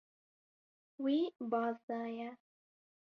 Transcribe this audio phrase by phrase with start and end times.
[1.03, 1.17] Wî
[1.51, 2.29] baz daye.